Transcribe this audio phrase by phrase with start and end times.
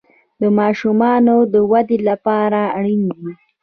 [0.41, 3.31] د ماشومانو د ودې لپاره اړین دي.